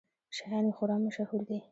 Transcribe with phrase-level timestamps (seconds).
[0.35, 1.59] شیان یې خورا مشهور دي.